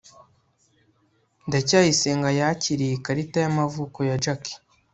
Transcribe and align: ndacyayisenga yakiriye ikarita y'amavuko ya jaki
ndacyayisenga 1.47 2.29
yakiriye 2.39 2.93
ikarita 2.95 3.37
y'amavuko 3.43 3.99
ya 4.09 4.15
jaki 4.23 4.53